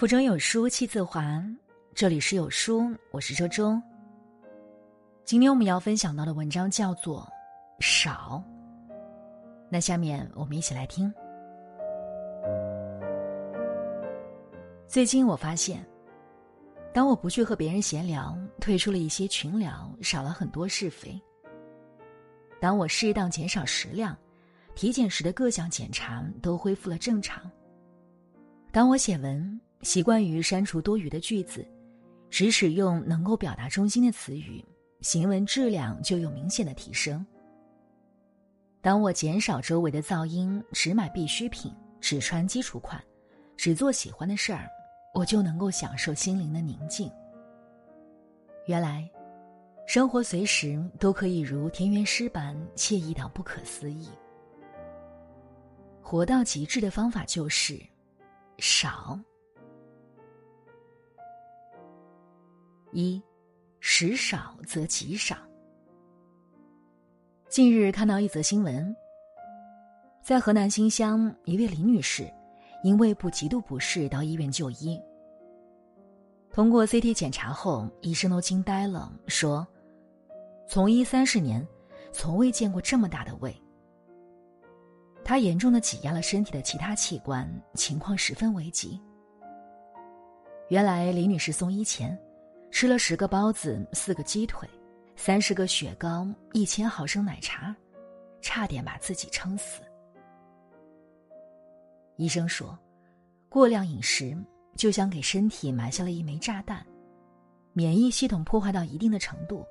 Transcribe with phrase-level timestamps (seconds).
[0.00, 1.44] 腹中有书气自华，
[1.94, 3.78] 这里是有书，我是周周。
[5.26, 7.30] 今天我们要分享到的文章叫做
[7.84, 8.42] 《少》，
[9.68, 11.12] 那下面我们一起来听。
[14.88, 15.86] 最近我发现，
[16.94, 21.10] 当我不去和别人闲聊，退出了一些群聊，少了很多是非；
[22.58, 24.16] 当我适当减少食量，
[24.74, 27.42] 体检时的各项检查都恢复了正常；
[28.72, 29.60] 当我写文。
[29.82, 31.66] 习惯于删除多余的句子，
[32.28, 34.64] 只使用能够表达中心的词语，
[35.00, 37.24] 行文质量就有明显的提升。
[38.82, 43.02] 当我减少周围的噪音，只买必需品，只穿基础款，
[43.56, 44.68] 只做喜欢的事儿，
[45.14, 47.10] 我就能够享受心灵的宁静。
[48.66, 49.10] 原来，
[49.86, 54.08] 生活随时都可以如田园诗般惬意到不可思议。
[56.02, 57.80] 活到极致的方法就是
[58.58, 59.18] 少。
[62.92, 63.22] 一，
[63.78, 65.36] 食少则极少。
[67.48, 68.94] 近日看到一则新闻，
[70.24, 72.28] 在河南新乡，一位李女士
[72.82, 75.00] 因胃部极度不适到医院就医。
[76.52, 79.64] 通过 CT 检查后，医生都惊呆了，说
[80.66, 81.64] ：“从医三十年，
[82.12, 83.54] 从未见过这么大的胃。”
[85.24, 89.00] 她严重的挤压了身体的其他器官，情况十分危急。
[90.70, 92.18] 原来李女士送医前。
[92.80, 94.66] 吃了十个包子，四个鸡腿，
[95.14, 97.76] 三十个雪糕，一千毫升奶茶，
[98.40, 99.82] 差点把自己撑死。
[102.16, 102.78] 医生说，
[103.50, 104.34] 过量饮食
[104.76, 106.82] 就像给身体埋下了一枚炸弹，
[107.74, 109.62] 免疫系统破坏到一定的程度，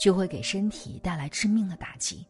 [0.00, 2.26] 就会给身体带来致命的打击。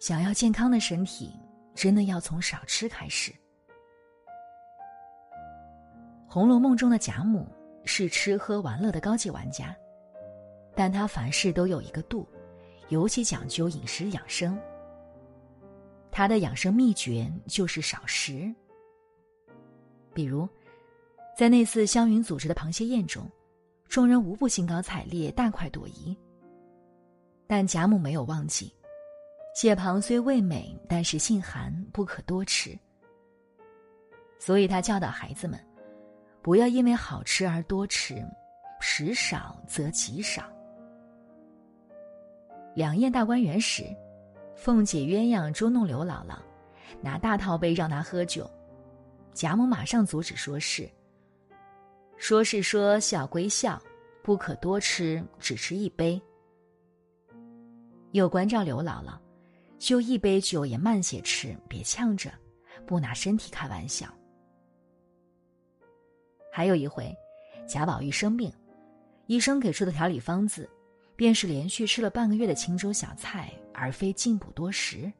[0.00, 1.32] 想要健康的身体，
[1.76, 3.30] 真的要从少吃开始。
[6.26, 7.46] 《红楼梦》中的贾母。
[7.84, 9.76] 是吃喝玩乐的高级玩家，
[10.74, 12.26] 但他凡事都有一个度，
[12.88, 14.58] 尤其讲究饮食养生。
[16.10, 18.52] 他的养生秘诀就是少食。
[20.12, 20.48] 比如，
[21.36, 23.30] 在那次湘云组织的螃蟹宴中，
[23.88, 26.16] 众人无不兴高采烈，大快朵颐。
[27.46, 28.74] 但贾母没有忘记，
[29.54, 32.76] 蟹螃虽味美，但是性寒，不可多吃。
[34.38, 35.58] 所以他教导孩子们。
[36.42, 38.26] 不要因为好吃而多吃，
[38.80, 40.42] 食少则极少。
[42.74, 43.84] 两宴大观园时，
[44.56, 46.36] 凤姐鸳鸯捉弄刘姥姥，
[47.02, 48.50] 拿大套杯让她喝酒，
[49.34, 50.88] 贾母马上阻止说是。
[52.16, 53.80] 说是说笑归笑，
[54.22, 56.20] 不可多吃，只吃一杯。
[58.12, 59.18] 又关照刘姥姥，
[59.78, 62.30] 就一杯酒也慢些吃，别呛着，
[62.86, 64.06] 不拿身体开玩笑。
[66.50, 67.16] 还有一回，
[67.66, 68.52] 贾宝玉生病，
[69.26, 70.68] 医生给出的调理方子，
[71.16, 75.10] 便是连续吃了半个月的清粥小菜，而非进补多食。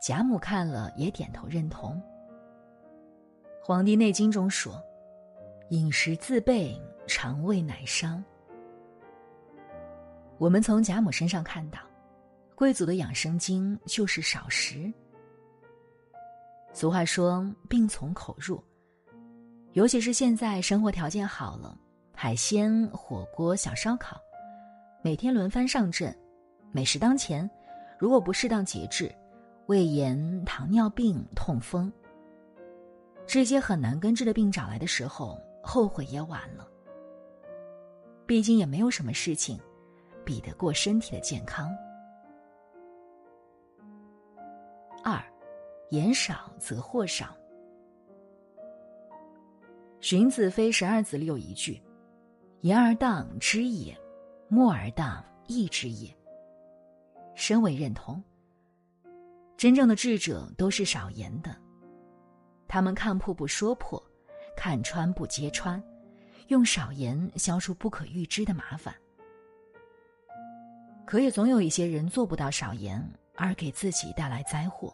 [0.00, 2.00] 贾母看了也点头认同。
[3.64, 4.82] 《黄帝内经》中说
[5.70, 8.22] ：“饮食自备，肠胃乃伤。”
[10.38, 11.78] 我们从贾母身上看到，
[12.56, 14.92] 贵族的养生经就是少食。
[16.72, 18.62] 俗话说：“病从口入。”
[19.74, 21.74] 尤其是现在生活条件好了，
[22.14, 24.20] 海鲜、火锅、小烧烤，
[25.02, 26.14] 每天轮番上阵，
[26.72, 27.48] 美食当前，
[27.98, 29.10] 如果不适当节制，
[29.66, 31.90] 胃炎、糖尿病、痛风，
[33.26, 36.68] 这些很难根治的病找来的时候，后悔也晚了。
[38.26, 39.58] 毕竟也没有什么事情，
[40.22, 41.74] 比得过身体的健康。
[45.02, 45.18] 二，
[45.88, 47.34] 言少则祸少。
[50.02, 51.80] 荀子非十二子里有一句
[52.62, 53.96] ：“言而当知也，
[54.48, 56.12] 默而当义之也。”
[57.36, 58.20] 深为认同。
[59.56, 61.56] 真正的智者都是少言的，
[62.66, 64.02] 他们看破不说破，
[64.56, 65.80] 看穿不揭穿，
[66.48, 68.92] 用少言消除不可预知的麻烦。
[71.06, 73.00] 可也总有一些人做不到少言，
[73.36, 74.92] 而给自己带来灾祸。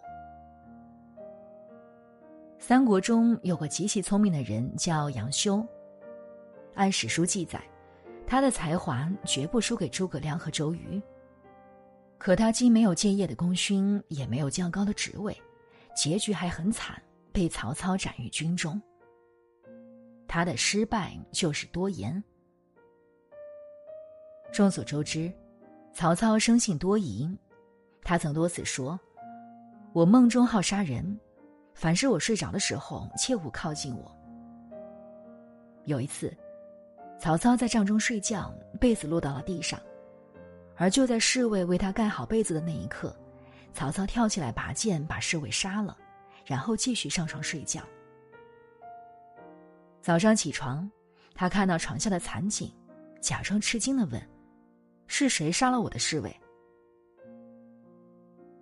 [2.68, 5.66] 三国中有个极其聪明的人，叫杨修。
[6.74, 7.58] 按史书记载，
[8.26, 11.00] 他的才华绝不输给诸葛亮和周瑜。
[12.18, 15.34] 可他既没有建业的功勋，也没有较高的职位，
[15.96, 18.78] 结局还很惨，被曹操斩于军中。
[20.26, 22.22] 他的失败就是多言。
[24.52, 25.32] 众所周知，
[25.94, 27.34] 曹操生性多疑，
[28.02, 29.00] 他曾多次说
[29.94, 31.18] ：“我梦中好杀人。”
[31.78, 34.12] 凡是我睡着的时候，切勿靠近我。
[35.84, 36.36] 有一次，
[37.20, 39.80] 曹操在帐中睡觉，被子落到了地上，
[40.74, 43.16] 而就在侍卫为他盖好被子的那一刻，
[43.72, 45.96] 曹操跳起来拔剑把侍卫杀了，
[46.44, 47.80] 然后继续上床睡觉。
[50.02, 50.90] 早上起床，
[51.32, 52.74] 他看到床下的惨景，
[53.20, 54.20] 假装吃惊的问
[55.06, 56.36] ：“是谁杀了我的侍卫？”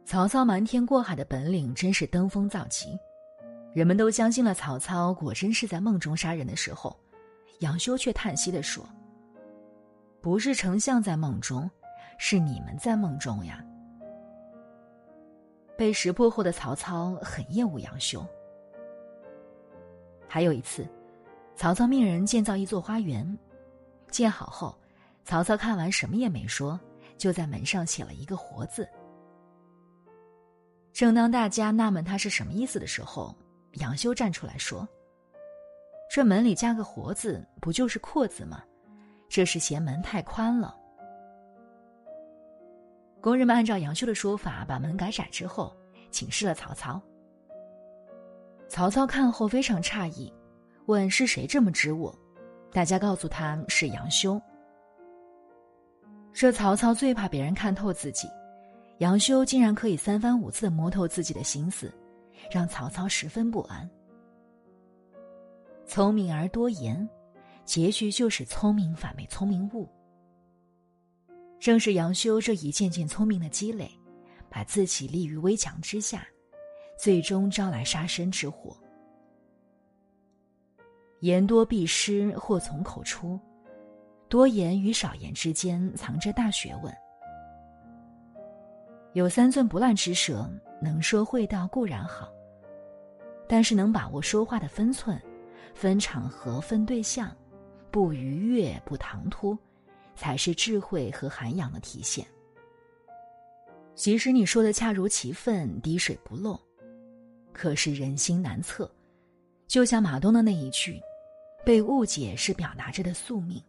[0.07, 2.97] 曹操瞒天过海的本领真是登峰造极，
[3.75, 6.97] 人们都相信了曹操果真是在梦中杀人的时候，
[7.59, 8.89] 杨修却叹息的说
[10.23, 11.69] ：“不是丞相在梦中，
[12.19, 13.65] 是你们在梦中呀。”
[15.77, 18.25] 被识破后的曹操很厌恶杨修。
[20.29, 20.87] 还有一次。
[21.57, 23.27] 曹操命人建造一座花园，
[24.11, 24.79] 建好后，
[25.25, 26.79] 曹操看完什么也没说，
[27.17, 28.87] 就在门上写了一个“活”字。
[30.97, 33.37] 正当大家纳闷他是什么意思的时候，
[33.73, 34.89] 杨修站出来说
[36.11, 38.65] ：“这门里加个‘活’字，不就是‘阔’字吗？
[39.29, 40.75] 这是嫌门太宽了。”
[43.21, 45.77] 工人们按照杨修的说法把门改窄之后，
[46.11, 46.99] 请示了曹操。
[48.67, 50.33] 曹操看后非常诧异。
[50.87, 52.19] 问是谁这么指我？
[52.73, 54.41] 大家告诉他是杨修。
[56.33, 58.27] 这曹操最怕别人看透自己，
[58.99, 61.93] 杨修竟然可以三番五次的摸透自己的心思，
[62.51, 63.89] 让曹操十分不安。
[65.87, 67.09] 聪明而多言，
[67.65, 69.89] 结局就是聪明反被聪明误。
[71.61, 73.91] 正是杨修这一件件聪明的积累，
[74.49, 76.27] 把自己立于危墙之下，
[76.99, 78.77] 最终招来杀身之祸。
[81.21, 83.39] 言多必失，祸从口出。
[84.29, 86.93] 多言与少言之间藏着大学问。
[89.17, 90.47] 有三寸不烂之舌，
[90.79, 92.31] 能说会道固然好，
[93.49, 95.19] 但是能把握说话的分寸，
[95.75, 97.35] 分场合、分对象，
[97.91, 99.57] 不逾越、不唐突，
[100.15, 102.27] 才是智慧和涵养的体现。
[103.95, 106.61] 即使你说的恰如其分、滴水不漏，
[107.55, 108.87] 可是人心难测。
[109.67, 111.01] 就像马东的那一句
[111.65, 113.63] ：“被误解是表达着的宿命。”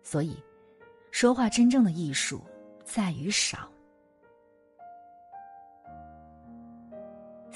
[0.00, 0.40] 所以，
[1.10, 2.40] 说话真正的艺术
[2.84, 3.68] 在于少。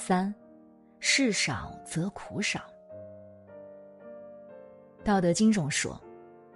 [0.07, 0.33] 三，
[1.01, 2.61] 事少则苦少。
[5.03, 6.01] 道德经中说：“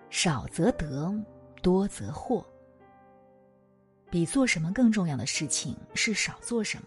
[0.08, 1.12] 少则得，
[1.61, 2.47] 多则祸。”
[4.08, 6.85] 比做什么更重要的事情是少做什么。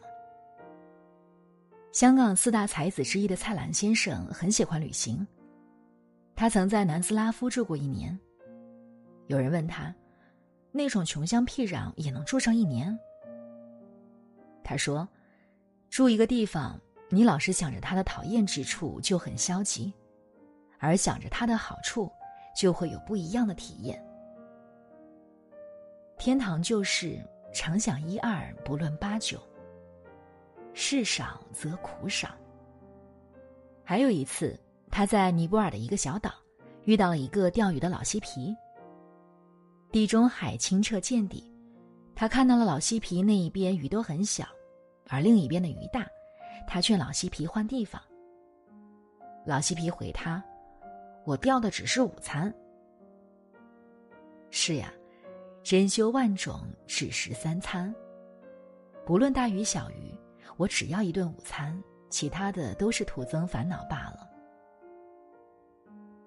[1.91, 5.27] 香港四大才子之一的蔡澜先生很喜欢旅行，
[6.33, 8.17] 他曾在南斯拉夫住过一年。
[9.27, 9.93] 有人问他，
[10.71, 12.97] 那种穷乡僻壤也能住上一年？
[14.63, 15.05] 他说，
[15.93, 19.93] 住一个地方，你老是想着他的讨厌之处就很消极，
[20.79, 22.11] 而想着他的好处，
[22.57, 24.03] 就会有不一样的体验。
[26.17, 27.23] 天堂就是
[27.53, 29.39] 常想一二，不论八九。
[30.73, 32.29] 事少则苦少。
[33.83, 36.33] 还有一次，他在尼泊尔的一个小岛，
[36.85, 38.51] 遇到了一个钓鱼的老嬉皮。
[39.91, 41.53] 地中海清澈见底，
[42.15, 44.43] 他看到了老嬉皮那一边鱼都很小，
[45.07, 46.07] 而另一边的鱼大，
[46.67, 48.01] 他劝老嬉皮换地方。
[49.45, 50.43] 老嬉皮回他
[51.25, 52.53] ：“我钓的只是午餐。”
[54.49, 54.93] 是呀，
[55.63, 57.93] 珍馐万种，只食三餐，
[59.05, 60.13] 不论大鱼小鱼。
[60.57, 64.29] 我只要一顿午餐，其他的都是徒增烦恼罢了。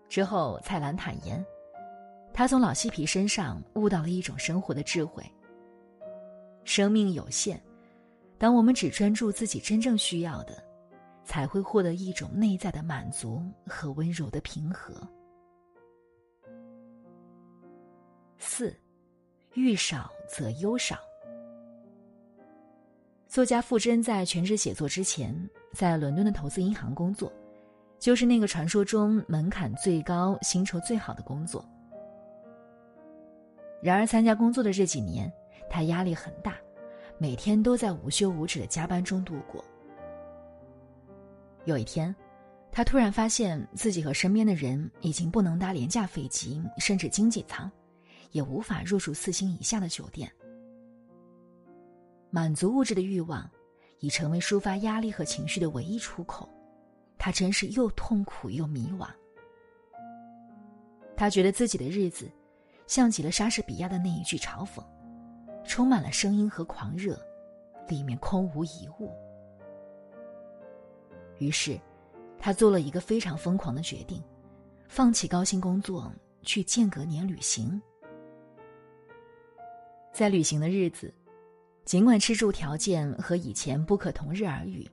[0.09, 1.45] 之后，蔡澜坦言，
[2.33, 5.23] 他从老嬉皮身上悟到了一种生活的智慧。
[6.64, 7.61] 生命有限，
[8.38, 10.62] 当我们只专注自己真正需要的，
[11.25, 14.95] 才会获得一种内在的满足和温柔的平和。
[18.38, 18.75] 四，
[19.55, 20.99] 欲少则忧少。
[23.26, 25.35] 作家傅真在全职写作之前，
[25.73, 27.33] 在伦敦的投资银行工作，
[27.99, 31.64] 就是那个传说中门槛最高、薪酬最好的工作。
[33.83, 35.31] 然而，参加工作的这几年，
[35.69, 36.57] 他压力很大，
[37.19, 39.65] 每天都在无休无止的加班中度过。
[41.65, 42.15] 有一天，
[42.71, 47.71] 他突然发现自己和身边的人已经不能搭廉价飞机，甚至经济舱，
[48.33, 50.31] 也无法入住四星以下的酒店。
[52.31, 53.51] 满足物质的欲望，
[54.01, 56.49] 已成为抒发压力和情绪的唯一出口。
[57.19, 59.09] 他真是又痛苦又迷惘。
[61.17, 62.31] 他觉得自己的日子，
[62.87, 64.85] 像极了莎士比亚的那一句嘲讽
[65.67, 67.19] ：“充满了声音和狂热，
[67.89, 69.11] 里面空无一物。”
[71.39, 71.79] 于是，
[72.39, 74.23] 他做了一个非常疯狂的决定，
[74.89, 76.11] 放弃高薪工作，
[76.43, 77.81] 去间隔年旅行。
[80.13, 81.13] 在旅行的日子，
[81.85, 84.89] 尽管吃住条件和以前不可同日而语，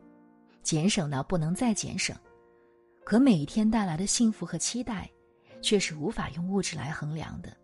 [0.61, 2.13] 减省到不能再减省，
[3.05, 5.09] 可每一天带来的幸福和期待，
[5.61, 7.55] 却是无法用物质来衡量的。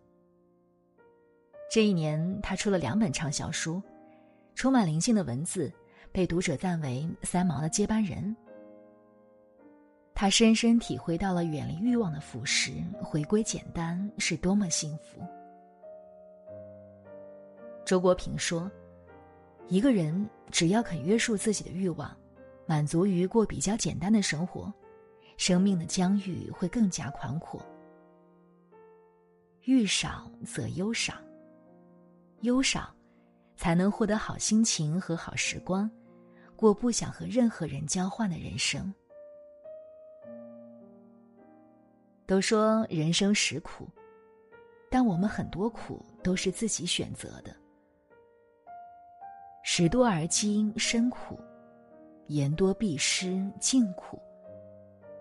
[1.69, 3.79] 这一年，他出了两本畅销书，
[4.55, 5.71] 充满灵性的文字，
[6.11, 8.35] 被读者赞为“三毛的接班人”。
[10.15, 15.21] 他深深体会到了远离欲望的腐蚀，回归简单是多么幸福。
[17.85, 18.69] 周国平说
[19.69, 22.17] ：“一个人只要肯约束自己的欲望，
[22.65, 24.73] 满足于过比较简单的生活，
[25.37, 27.63] 生命的疆域会更加宽阔。
[29.65, 31.13] 欲少则忧少，
[32.41, 32.93] 忧少，
[33.55, 35.89] 才能获得好心情和好时光，
[36.55, 38.93] 过不想和任何人交换的人生。”
[42.25, 43.87] 都说人生实苦，
[44.89, 47.55] 但我们很多苦都是自己选择的。
[49.63, 51.35] 食多而精，身苦；
[52.27, 54.17] 言多必失，尽苦；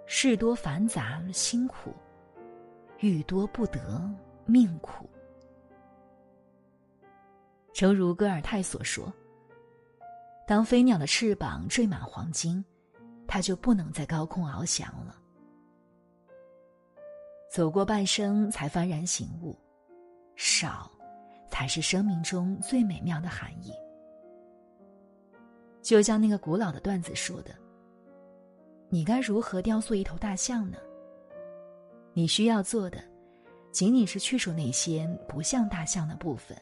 [0.06, 1.90] 事多繁杂，辛苦；
[3.00, 4.08] 欲多不得，
[4.44, 5.08] 命苦。
[7.78, 9.12] 诚如戈尔泰所说
[10.48, 12.64] ：“当飞鸟的翅膀缀满黄金，
[13.24, 15.14] 它就不能在高空翱翔了。”
[17.48, 19.56] 走过半生，才幡然醒悟，
[20.34, 20.90] 少，
[21.48, 23.72] 才是生命中最美妙的含义。
[25.80, 27.54] 就像那个古老的段子说的
[28.90, 30.78] ：“你该如何雕塑一头大象呢？
[32.12, 33.00] 你需要做的，
[33.70, 36.60] 仅仅是去除那些不像大象的部分。”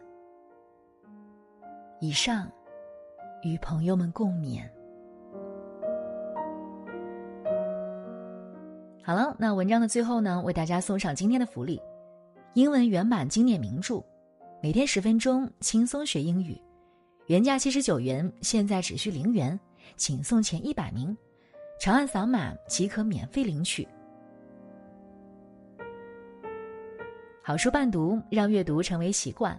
[1.98, 2.46] 以上，
[3.42, 4.62] 与朋友们共勉。
[9.02, 11.80] 好了，那文章的最后呢，为大家送上今天的福利：
[12.52, 14.04] 英文原版经典名著，
[14.62, 16.60] 每天十分钟，轻松学英语。
[17.28, 19.58] 原价七十九元，现在只需零元，
[19.96, 21.16] 请送前一百名，
[21.80, 23.88] 长按扫码即可免费领取。
[27.42, 29.58] 好书伴读，让阅读成为习惯。